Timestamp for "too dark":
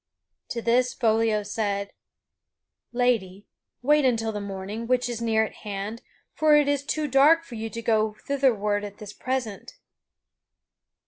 6.83-7.43